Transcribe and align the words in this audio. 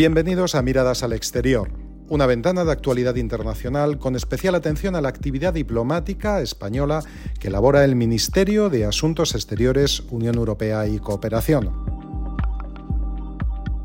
Bienvenidos 0.00 0.54
a 0.54 0.62
Miradas 0.62 1.02
al 1.02 1.12
Exterior, 1.12 1.70
una 2.08 2.24
ventana 2.24 2.64
de 2.64 2.72
actualidad 2.72 3.16
internacional 3.16 3.98
con 3.98 4.16
especial 4.16 4.54
atención 4.54 4.96
a 4.96 5.02
la 5.02 5.10
actividad 5.10 5.52
diplomática 5.52 6.40
española 6.40 7.04
que 7.38 7.48
elabora 7.48 7.84
el 7.84 7.96
Ministerio 7.96 8.70
de 8.70 8.86
Asuntos 8.86 9.34
Exteriores, 9.34 10.00
Unión 10.10 10.36
Europea 10.36 10.86
y 10.86 11.00
Cooperación. 11.00 11.70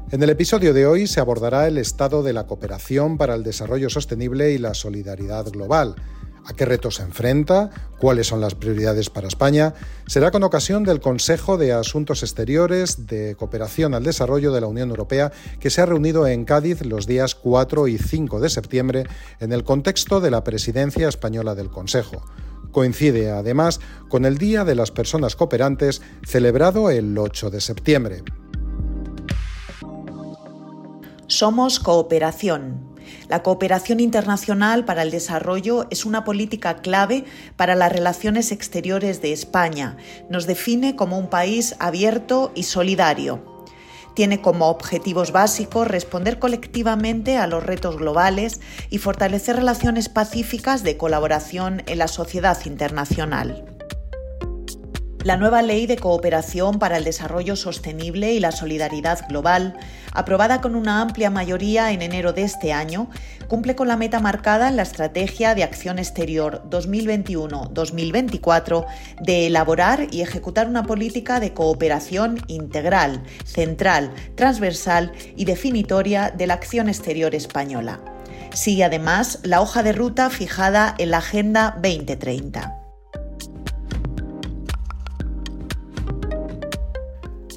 En 0.09 0.23
el 0.23 0.29
episodio 0.29 0.73
de 0.73 0.88
hoy 0.88 1.05
se 1.05 1.20
abordará 1.20 1.67
el 1.67 1.77
estado 1.77 2.23
de 2.23 2.32
la 2.32 2.47
cooperación 2.47 3.18
para 3.18 3.36
el 3.36 3.43
desarrollo 3.43 3.89
sostenible 3.89 4.54
y 4.54 4.57
la 4.57 4.73
solidaridad 4.73 5.52
global, 5.52 5.95
a 6.46 6.54
qué 6.54 6.66
retos 6.66 6.96
se 6.96 7.04
enfrenta, 7.04 7.70
cuáles 7.98 8.27
son 8.27 8.39
las 8.39 8.55
prioridades 8.55 9.09
para 9.09 9.27
España, 9.27 9.73
será 10.07 10.32
con 10.32 10.44
ocasión 10.44 10.84
del 10.84 11.00
Consejo 11.00 11.57
de 11.57 11.73
Asuntos 11.73 12.21
Exteriores 12.23 13.08
de 13.08 13.36
Cooperación 13.36 13.94
al 13.94 14.03
Desarrollo 14.03 14.52
de 14.52 14.62
la 14.62 14.67
Unión 14.67 14.89
Europea 14.89 15.31
que 15.59 15.70
se 15.70 15.81
ha 15.81 15.86
reunido 15.86 16.27
en 16.27 16.45
Cádiz 16.45 16.86
los 16.86 17.08
días 17.08 17.36
4 17.36 17.88
y 17.88 17.98
5 17.98 18.39
de 18.39 18.50
septiembre 18.50 19.03
en 19.39 19.53
el 19.53 19.63
contexto 19.63 20.22
de 20.22 20.31
la 20.31 20.44
presidencia 20.44 21.08
española 21.08 21.55
del 21.55 21.70
Consejo. 21.70 22.23
Coincide 22.72 23.31
además 23.31 23.80
con 24.09 24.25
el 24.25 24.38
Día 24.38 24.66
de 24.66 24.75
las 24.75 24.91
Personas 24.91 25.36
Cooperantes 25.36 26.02
celebrado 26.25 26.91
el 26.91 27.17
8 27.17 27.50
de 27.50 27.62
septiembre. 27.62 28.23
Somos 31.27 31.80
cooperación 31.80 32.95
la 33.27 33.44
cooperación 33.44 34.00
internacional 34.00 34.86
para 34.86 35.02
el 35.02 35.12
desarrollo 35.12 35.88
es 35.90 36.05
una 36.05 36.23
política 36.23 36.77
clave 36.77 37.26
para 37.55 37.76
las 37.76 37.91
relaciones 37.91 38.52
exteriores 38.52 39.22
de 39.22 39.34
España. 39.34 39.98
Nos 40.30 40.48
define 40.48 40.95
como 40.95 41.18
un 41.18 41.30
país 41.30 41.76
abierto 41.80 42.52
y 42.55 42.64
solidario. 42.64 43.55
Tiene 44.16 44.42
como 44.42 44.70
objetivos 44.70 45.31
básicos 45.34 45.88
responder 45.88 46.39
colectivamente 46.39 47.38
a 47.38 47.47
los 47.47 47.64
retos 47.64 47.97
globales 47.97 48.62
y 48.89 49.00
fortalecer 49.00 49.58
relaciones 49.58 50.08
pacíficas 50.08 50.84
de 50.84 50.95
colaboración 50.95 51.84
en 51.86 51.97
la 51.97 52.08
sociedad 52.08 52.58
internacional. 52.66 53.75
La 55.26 55.36
nueva 55.38 55.62
Ley 55.64 55.88
de 55.88 55.98
Cooperación 55.98 56.78
para 56.78 56.98
el 56.98 57.04
Desarrollo 57.04 57.56
Sostenible 57.56 58.36
y 58.36 58.40
la 58.40 58.52
Solidaridad 58.52 59.28
Global, 59.28 59.76
aprobada 60.14 60.62
con 60.62 60.76
una 60.76 61.02
amplia 61.02 61.31
mayoría 61.31 61.92
en 61.92 62.04
enero 62.04 62.31
de 62.31 62.44
este 62.44 62.73
año, 62.73 63.09
cumple 63.48 63.76
con 63.76 63.88
la 63.88 63.98
meta 63.98 64.20
marcada 64.20 64.70
en 64.70 64.76
la 64.76 64.84
Estrategia 64.84 65.56
de 65.56 65.64
Acción 65.64 65.98
Exterior 65.98 66.62
2021-2024 66.70 68.86
de 69.23 69.48
elaborar 69.48 70.06
y 70.12 70.22
ejecutar 70.22 70.68
una 70.68 70.84
política 70.84 71.40
de 71.40 71.56
cooperación 71.56 72.40
integral, 72.46 73.23
central, 73.46 74.14
transversal 74.36 75.12
y 75.36 75.46
definitoria 75.46 76.30
de 76.30 76.46
la 76.46 76.53
acción 76.53 76.88
exterior 76.88 77.34
española. 77.34 78.00
Sigue 78.53 78.84
además 78.84 79.40
la 79.42 79.62
hoja 79.62 79.81
de 79.81 79.92
ruta 79.92 80.30
fijada 80.30 80.94
en 81.00 81.09
la 81.09 81.18
Agenda 81.18 81.72
2030. 81.81 82.84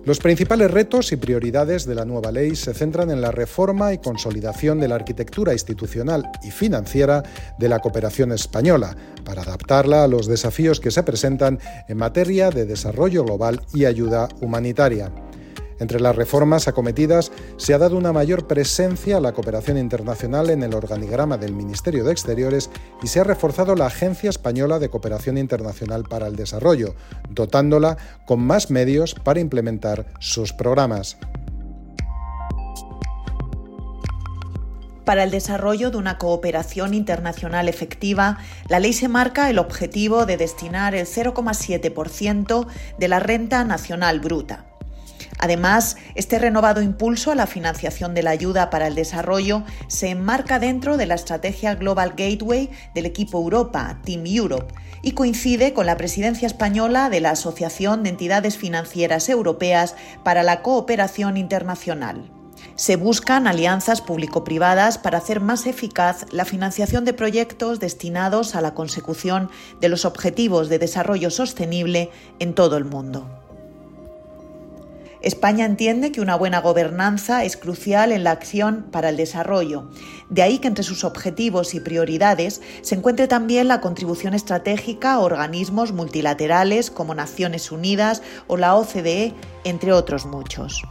Los 0.08 0.20
principales 0.20 0.70
retos 0.70 1.12
y 1.12 1.16
prioridades 1.16 1.84
de 1.84 1.94
la 1.94 2.06
nueva 2.06 2.32
ley 2.32 2.56
se 2.56 2.72
centran 2.72 3.10
en 3.10 3.20
la 3.20 3.30
reforma 3.30 3.92
y 3.92 3.98
consolidación 3.98 4.80
de 4.80 4.88
la 4.88 4.94
arquitectura 4.94 5.52
institucional 5.52 6.30
y 6.42 6.50
financiera 6.50 7.22
de 7.58 7.68
la 7.68 7.80
cooperación 7.80 8.32
española, 8.32 8.96
para 9.22 9.42
adaptarla 9.42 10.04
a 10.04 10.08
los 10.08 10.26
desafíos 10.26 10.80
que 10.80 10.90
se 10.90 11.02
presentan 11.02 11.58
en 11.88 11.98
materia 11.98 12.48
de 12.48 12.64
desarrollo 12.64 13.22
global 13.22 13.60
y 13.74 13.84
ayuda 13.84 14.28
humanitaria. 14.40 15.12
Entre 15.80 16.00
las 16.00 16.16
reformas 16.16 16.66
acometidas 16.68 17.30
se 17.56 17.74
ha 17.74 17.78
dado 17.78 17.96
una 17.96 18.12
mayor 18.12 18.46
presencia 18.46 19.16
a 19.16 19.20
la 19.20 19.32
cooperación 19.32 19.78
internacional 19.78 20.50
en 20.50 20.62
el 20.62 20.74
organigrama 20.74 21.38
del 21.38 21.52
Ministerio 21.52 22.04
de 22.04 22.12
Exteriores 22.12 22.70
y 23.02 23.06
se 23.06 23.20
ha 23.20 23.24
reforzado 23.24 23.76
la 23.76 23.86
Agencia 23.86 24.30
Española 24.30 24.78
de 24.78 24.90
Cooperación 24.90 25.38
Internacional 25.38 26.04
para 26.04 26.26
el 26.26 26.36
Desarrollo, 26.36 26.94
dotándola 27.30 27.96
con 28.26 28.40
más 28.40 28.70
medios 28.70 29.14
para 29.14 29.40
implementar 29.40 30.06
sus 30.18 30.52
programas. 30.52 31.16
Para 35.08 35.24
el 35.24 35.30
desarrollo 35.30 35.90
de 35.90 35.96
una 35.96 36.18
cooperación 36.18 36.92
internacional 36.92 37.70
efectiva, 37.70 38.36
la 38.68 38.78
ley 38.78 38.92
se 38.92 39.08
marca 39.08 39.48
el 39.48 39.58
objetivo 39.58 40.26
de 40.26 40.36
destinar 40.36 40.94
el 40.94 41.06
0,7% 41.06 42.66
de 42.98 43.08
la 43.08 43.18
renta 43.18 43.64
nacional 43.64 44.20
bruta. 44.20 44.67
Además, 45.38 45.96
este 46.14 46.38
renovado 46.38 46.82
impulso 46.82 47.30
a 47.30 47.36
la 47.36 47.46
financiación 47.46 48.12
de 48.12 48.22
la 48.22 48.30
ayuda 48.30 48.70
para 48.70 48.88
el 48.88 48.94
desarrollo 48.94 49.62
se 49.86 50.10
enmarca 50.10 50.58
dentro 50.58 50.96
de 50.96 51.06
la 51.06 51.14
estrategia 51.14 51.76
Global 51.76 52.14
Gateway 52.16 52.70
del 52.94 53.06
equipo 53.06 53.38
Europa, 53.38 54.00
Team 54.04 54.26
Europe, 54.26 54.74
y 55.00 55.12
coincide 55.12 55.72
con 55.72 55.86
la 55.86 55.96
presidencia 55.96 56.46
española 56.46 57.08
de 57.08 57.20
la 57.20 57.30
Asociación 57.30 58.02
de 58.02 58.10
Entidades 58.10 58.58
Financieras 58.58 59.28
Europeas 59.28 59.94
para 60.24 60.42
la 60.42 60.62
Cooperación 60.62 61.36
Internacional. 61.36 62.32
Se 62.74 62.96
buscan 62.96 63.46
alianzas 63.46 64.00
público-privadas 64.00 64.98
para 64.98 65.18
hacer 65.18 65.40
más 65.40 65.66
eficaz 65.66 66.26
la 66.32 66.44
financiación 66.44 67.04
de 67.04 67.12
proyectos 67.12 67.78
destinados 67.78 68.56
a 68.56 68.60
la 68.60 68.74
consecución 68.74 69.50
de 69.80 69.88
los 69.88 70.04
objetivos 70.04 70.68
de 70.68 70.80
desarrollo 70.80 71.30
sostenible 71.30 72.10
en 72.40 72.54
todo 72.54 72.76
el 72.76 72.84
mundo. 72.84 73.47
España 75.20 75.64
entiende 75.64 76.12
que 76.12 76.20
una 76.20 76.36
buena 76.36 76.60
gobernanza 76.60 77.44
es 77.44 77.56
crucial 77.56 78.12
en 78.12 78.24
la 78.24 78.30
acción 78.30 78.86
para 78.92 79.08
el 79.08 79.16
desarrollo. 79.16 79.90
De 80.28 80.42
ahí 80.42 80.58
que 80.58 80.68
entre 80.68 80.84
sus 80.84 81.04
objetivos 81.04 81.74
y 81.74 81.80
prioridades 81.80 82.62
se 82.82 82.94
encuentre 82.94 83.26
también 83.26 83.68
la 83.68 83.80
contribución 83.80 84.34
estratégica 84.34 85.14
a 85.14 85.20
organismos 85.20 85.92
multilaterales 85.92 86.90
como 86.90 87.14
Naciones 87.14 87.72
Unidas 87.72 88.22
o 88.46 88.56
la 88.56 88.76
OCDE, 88.76 89.34
entre 89.64 89.92
otros 89.92 90.26
muchos. 90.26 90.82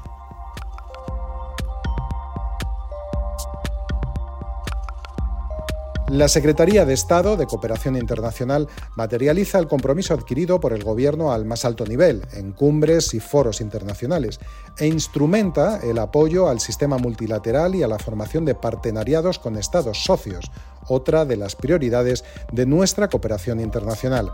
La 6.09 6.29
Secretaría 6.29 6.85
de 6.85 6.93
Estado 6.93 7.35
de 7.35 7.47
Cooperación 7.47 7.97
Internacional 7.97 8.69
materializa 8.95 9.59
el 9.59 9.67
compromiso 9.67 10.13
adquirido 10.13 10.57
por 10.57 10.71
el 10.71 10.85
Gobierno 10.85 11.33
al 11.33 11.43
más 11.43 11.65
alto 11.65 11.85
nivel, 11.85 12.25
en 12.31 12.53
cumbres 12.53 13.13
y 13.13 13.19
foros 13.19 13.59
internacionales, 13.59 14.39
e 14.77 14.87
instrumenta 14.87 15.81
el 15.83 15.99
apoyo 15.99 16.47
al 16.47 16.61
sistema 16.61 16.97
multilateral 16.97 17.75
y 17.75 17.83
a 17.83 17.89
la 17.89 17.99
formación 17.99 18.45
de 18.45 18.55
partenariados 18.55 19.37
con 19.37 19.57
Estados 19.57 20.05
socios, 20.05 20.49
otra 20.87 21.25
de 21.25 21.35
las 21.35 21.57
prioridades 21.57 22.23
de 22.53 22.65
nuestra 22.65 23.09
cooperación 23.09 23.59
internacional. 23.59 24.31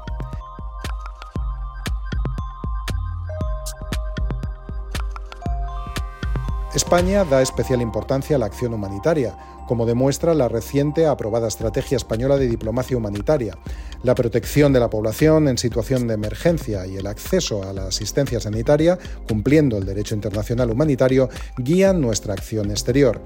España 6.75 7.23
da 7.23 7.43
especial 7.43 7.83
importancia 7.83 8.35
a 8.35 8.39
la 8.39 8.47
acción 8.47 8.73
humanitaria, 8.73 9.37
como 9.67 9.85
demuestra 9.85 10.33
la 10.33 10.47
reciente 10.47 11.05
aprobada 11.05 11.47
Estrategia 11.47 11.97
Española 11.97 12.37
de 12.37 12.47
Diplomacia 12.47 12.97
Humanitaria. 12.97 13.59
La 14.01 14.15
protección 14.15 14.73
de 14.73 14.79
la 14.79 14.89
población 14.89 15.47
en 15.47 15.59
situación 15.59 16.07
de 16.07 16.15
emergencia 16.15 16.87
y 16.87 16.97
el 16.97 17.05
acceso 17.05 17.61
a 17.61 17.73
la 17.73 17.85
asistencia 17.85 18.39
sanitaria, 18.39 18.97
cumpliendo 19.27 19.77
el 19.77 19.85
derecho 19.85 20.15
internacional 20.15 20.71
humanitario, 20.71 21.29
guían 21.57 22.01
nuestra 22.01 22.33
acción 22.33 22.71
exterior. 22.71 23.21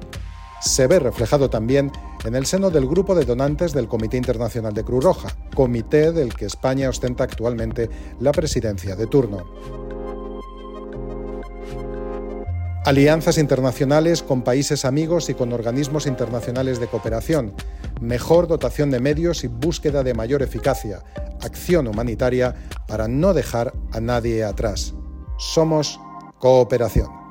Se 0.60 0.88
ve 0.88 1.00
reflejado 1.00 1.50
también 1.50 1.94
en 2.26 2.36
el 2.36 2.46
seno 2.46 2.70
del 2.70 2.86
grupo 2.86 3.16
de 3.16 3.24
donantes 3.24 3.72
del 3.72 3.88
Comité 3.88 4.18
Internacional 4.18 4.74
de 4.74 4.84
Cruz 4.84 5.06
Roja, 5.06 5.30
comité 5.56 6.12
del 6.12 6.34
que 6.34 6.46
España 6.48 6.90
ostenta 6.90 7.24
actualmente 7.24 7.90
la 8.20 8.34
presidencia 8.34 8.98
de 8.98 9.08
turno. 9.08 9.87
Alianzas 12.88 13.38
internacionales 13.38 14.24
con 14.24 14.44
países 14.44 14.86
amigos 14.86 15.30
y 15.30 15.34
con 15.34 15.52
organismos 15.52 16.08
internacionales 16.08 16.80
de 16.80 16.88
cooperación. 16.88 17.54
Mejor 18.00 18.48
dotación 18.48 18.92
de 18.92 19.02
medios 19.02 19.44
y 19.44 19.48
búsqueda 19.48 20.04
de 20.04 20.14
mayor 20.14 20.42
eficacia. 20.42 21.04
Acción 21.42 21.90
humanitaria 21.90 22.56
para 22.88 23.10
no 23.10 23.34
dejar 23.34 23.74
a 23.92 24.00
nadie 24.00 24.46
atrás. 24.46 24.94
Somos 25.38 26.00
cooperación. 26.40 27.27